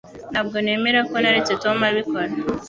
[0.31, 2.31] Ntabwo nemera ko naretse Tom abikora